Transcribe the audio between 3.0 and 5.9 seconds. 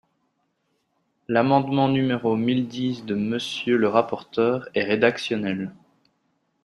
de Monsieur le rapporteur est rédactionnel.